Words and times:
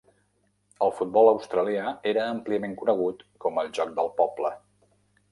El 0.85 0.93
futbol 0.99 1.27
australià 1.31 1.91
era 2.11 2.23
àmpliament 2.35 2.73
conegut 2.79 3.21
com 3.45 3.61
"el 3.65 3.69
joc 3.81 3.93
del 4.01 4.11
poble". 4.23 4.51